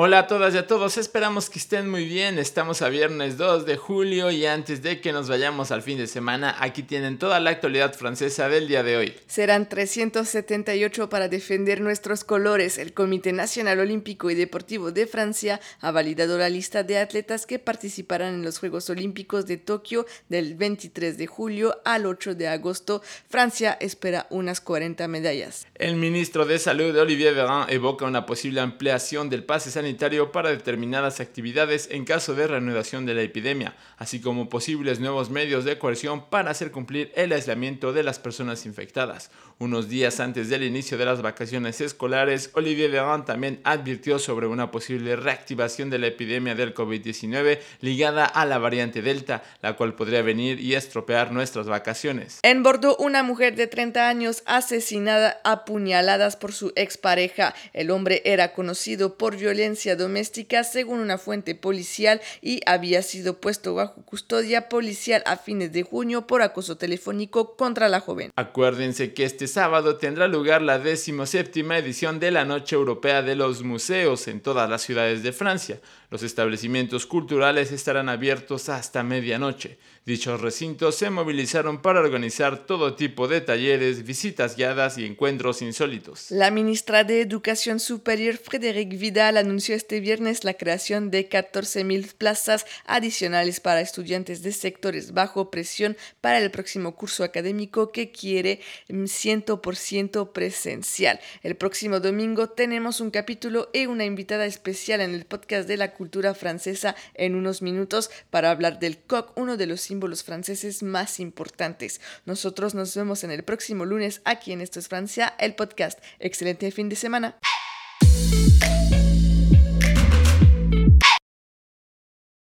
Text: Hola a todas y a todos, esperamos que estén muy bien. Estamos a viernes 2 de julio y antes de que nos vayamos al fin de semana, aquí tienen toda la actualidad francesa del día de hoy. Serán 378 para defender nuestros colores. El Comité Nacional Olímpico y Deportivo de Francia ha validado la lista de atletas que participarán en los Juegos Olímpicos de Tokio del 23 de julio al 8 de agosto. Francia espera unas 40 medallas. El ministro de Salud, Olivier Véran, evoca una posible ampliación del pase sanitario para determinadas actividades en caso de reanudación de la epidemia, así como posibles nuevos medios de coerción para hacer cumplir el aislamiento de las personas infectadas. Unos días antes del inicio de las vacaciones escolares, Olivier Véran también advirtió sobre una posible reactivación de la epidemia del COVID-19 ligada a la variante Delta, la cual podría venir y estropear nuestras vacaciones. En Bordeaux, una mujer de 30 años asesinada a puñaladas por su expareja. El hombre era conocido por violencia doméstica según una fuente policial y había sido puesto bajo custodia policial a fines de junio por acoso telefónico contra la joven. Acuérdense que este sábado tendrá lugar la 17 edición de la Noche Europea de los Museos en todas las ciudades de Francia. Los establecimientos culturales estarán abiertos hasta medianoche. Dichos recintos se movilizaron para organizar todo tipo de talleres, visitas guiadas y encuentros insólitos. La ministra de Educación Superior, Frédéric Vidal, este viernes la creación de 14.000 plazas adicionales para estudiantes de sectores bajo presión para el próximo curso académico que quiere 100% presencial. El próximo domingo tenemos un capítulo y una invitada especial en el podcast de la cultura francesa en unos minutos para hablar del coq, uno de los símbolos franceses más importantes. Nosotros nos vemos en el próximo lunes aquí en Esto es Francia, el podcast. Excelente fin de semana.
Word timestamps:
Hola 0.00 0.20
a 0.20 0.26
todas 0.28 0.54
y 0.54 0.58
a 0.58 0.66
todos, 0.68 0.96
esperamos 0.96 1.50
que 1.50 1.58
estén 1.58 1.90
muy 1.90 2.04
bien. 2.04 2.38
Estamos 2.38 2.82
a 2.82 2.88
viernes 2.88 3.36
2 3.36 3.66
de 3.66 3.76
julio 3.76 4.30
y 4.30 4.46
antes 4.46 4.80
de 4.80 5.00
que 5.00 5.12
nos 5.12 5.28
vayamos 5.28 5.72
al 5.72 5.82
fin 5.82 5.98
de 5.98 6.06
semana, 6.06 6.54
aquí 6.60 6.84
tienen 6.84 7.18
toda 7.18 7.40
la 7.40 7.50
actualidad 7.50 7.92
francesa 7.94 8.48
del 8.48 8.68
día 8.68 8.84
de 8.84 8.96
hoy. 8.96 9.14
Serán 9.26 9.68
378 9.68 11.08
para 11.08 11.26
defender 11.26 11.80
nuestros 11.80 12.22
colores. 12.22 12.78
El 12.78 12.94
Comité 12.94 13.32
Nacional 13.32 13.80
Olímpico 13.80 14.30
y 14.30 14.36
Deportivo 14.36 14.92
de 14.92 15.08
Francia 15.08 15.60
ha 15.80 15.90
validado 15.90 16.38
la 16.38 16.48
lista 16.48 16.84
de 16.84 16.98
atletas 16.98 17.44
que 17.44 17.58
participarán 17.58 18.34
en 18.34 18.44
los 18.44 18.60
Juegos 18.60 18.88
Olímpicos 18.90 19.46
de 19.46 19.56
Tokio 19.56 20.06
del 20.28 20.54
23 20.54 21.18
de 21.18 21.26
julio 21.26 21.76
al 21.84 22.06
8 22.06 22.36
de 22.36 22.46
agosto. 22.46 23.02
Francia 23.28 23.76
espera 23.80 24.28
unas 24.30 24.60
40 24.60 25.08
medallas. 25.08 25.66
El 25.74 25.96
ministro 25.96 26.46
de 26.46 26.60
Salud, 26.60 26.96
Olivier 26.96 27.34
Véran, 27.34 27.68
evoca 27.68 28.04
una 28.04 28.26
posible 28.26 28.60
ampliación 28.60 29.28
del 29.28 29.42
pase 29.42 29.72
sanitario 29.72 29.87
para 30.32 30.50
determinadas 30.50 31.20
actividades 31.20 31.88
en 31.90 32.04
caso 32.04 32.34
de 32.34 32.46
reanudación 32.46 33.06
de 33.06 33.14
la 33.14 33.22
epidemia, 33.22 33.74
así 33.96 34.20
como 34.20 34.48
posibles 34.48 35.00
nuevos 35.00 35.30
medios 35.30 35.64
de 35.64 35.78
coerción 35.78 36.28
para 36.28 36.50
hacer 36.50 36.70
cumplir 36.70 37.12
el 37.14 37.32
aislamiento 37.32 37.92
de 37.92 38.02
las 38.02 38.18
personas 38.18 38.66
infectadas. 38.66 39.30
Unos 39.58 39.88
días 39.88 40.20
antes 40.20 40.48
del 40.48 40.62
inicio 40.62 40.98
de 40.98 41.04
las 41.04 41.20
vacaciones 41.22 41.80
escolares, 41.80 42.50
Olivier 42.54 42.90
Véran 42.90 43.24
también 43.24 43.60
advirtió 43.64 44.18
sobre 44.18 44.46
una 44.46 44.70
posible 44.70 45.16
reactivación 45.16 45.90
de 45.90 45.98
la 45.98 46.06
epidemia 46.06 46.54
del 46.54 46.74
COVID-19 46.74 47.58
ligada 47.80 48.24
a 48.24 48.46
la 48.46 48.58
variante 48.58 49.02
Delta, 49.02 49.42
la 49.62 49.74
cual 49.74 49.94
podría 49.94 50.22
venir 50.22 50.60
y 50.60 50.74
estropear 50.74 51.32
nuestras 51.32 51.66
vacaciones. 51.66 52.38
En 52.42 52.62
Bordeaux, 52.62 52.96
una 53.00 53.22
mujer 53.22 53.56
de 53.56 53.66
30 53.66 54.08
años 54.08 54.42
asesinada 54.46 55.40
a 55.44 55.64
puñaladas 55.64 56.36
por 56.36 56.52
su 56.52 56.72
expareja. 56.76 57.54
El 57.72 57.90
hombre 57.90 58.22
era 58.24 58.52
conocido 58.52 59.18
por 59.18 59.36
violencia 59.36 59.77
doméstica 59.96 60.64
según 60.64 61.00
una 61.00 61.18
fuente 61.18 61.54
policial 61.54 62.20
y 62.42 62.60
había 62.66 63.02
sido 63.02 63.40
puesto 63.40 63.74
bajo 63.74 64.02
custodia 64.02 64.68
policial 64.68 65.22
a 65.26 65.36
fines 65.36 65.72
de 65.72 65.82
junio 65.82 66.26
por 66.26 66.42
acoso 66.42 66.76
telefónico 66.76 67.56
contra 67.56 67.88
la 67.88 68.00
joven. 68.00 68.32
Acuérdense 68.36 69.14
que 69.14 69.24
este 69.24 69.46
sábado 69.46 69.96
tendrá 69.96 70.28
lugar 70.28 70.62
la 70.62 70.78
17 70.78 71.60
edición 71.78 72.20
de 72.20 72.30
la 72.30 72.44
Noche 72.44 72.76
Europea 72.76 73.22
de 73.22 73.36
los 73.36 73.62
Museos 73.62 74.28
en 74.28 74.40
todas 74.40 74.68
las 74.68 74.82
ciudades 74.82 75.22
de 75.22 75.32
Francia. 75.32 75.80
Los 76.10 76.22
establecimientos 76.22 77.06
culturales 77.06 77.70
estarán 77.70 78.08
abiertos 78.08 78.68
hasta 78.68 79.02
medianoche. 79.02 79.78
Dichos 80.06 80.40
recintos 80.40 80.94
se 80.94 81.10
movilizaron 81.10 81.82
para 81.82 82.00
organizar 82.00 82.64
todo 82.64 82.94
tipo 82.94 83.28
de 83.28 83.42
talleres, 83.42 84.04
visitas 84.04 84.56
guiadas 84.56 84.96
y 84.96 85.04
encuentros 85.04 85.60
insólitos. 85.60 86.30
La 86.30 86.50
ministra 86.50 87.04
de 87.04 87.20
Educación 87.20 87.78
Superior, 87.78 88.38
Frédéric 88.38 88.98
Vidal, 88.98 89.36
este 89.74 90.00
viernes 90.00 90.44
la 90.44 90.54
creación 90.54 91.10
de 91.10 91.28
14.000 91.28 92.14
plazas 92.14 92.66
adicionales 92.84 93.60
para 93.60 93.80
estudiantes 93.80 94.42
de 94.42 94.52
sectores 94.52 95.12
bajo 95.12 95.50
presión 95.50 95.96
para 96.20 96.38
el 96.38 96.50
próximo 96.50 96.94
curso 96.94 97.24
académico 97.24 97.92
que 97.92 98.10
quiere 98.10 98.60
100% 98.88 100.32
presencial. 100.32 101.20
El 101.42 101.56
próximo 101.56 102.00
domingo 102.00 102.48
tenemos 102.50 103.00
un 103.00 103.10
capítulo 103.10 103.70
y 103.72 103.86
una 103.86 104.04
invitada 104.04 104.46
especial 104.46 105.00
en 105.00 105.14
el 105.14 105.24
podcast 105.24 105.68
de 105.68 105.76
la 105.76 105.92
cultura 105.92 106.34
francesa 106.34 106.94
en 107.14 107.34
unos 107.34 107.62
minutos 107.62 108.10
para 108.30 108.50
hablar 108.50 108.78
del 108.78 108.98
coq, 108.98 109.32
uno 109.36 109.56
de 109.56 109.66
los 109.66 109.80
símbolos 109.80 110.24
franceses 110.24 110.82
más 110.82 111.20
importantes. 111.20 112.00
Nosotros 112.26 112.74
nos 112.74 112.94
vemos 112.94 113.24
en 113.24 113.30
el 113.30 113.44
próximo 113.44 113.84
lunes 113.84 114.20
aquí 114.24 114.52
en 114.52 114.60
Esto 114.60 114.78
es 114.78 114.88
Francia, 114.88 115.34
el 115.38 115.54
podcast. 115.54 115.98
Excelente 116.18 116.70
fin 116.70 116.88
de 116.88 116.96
semana. 116.96 117.38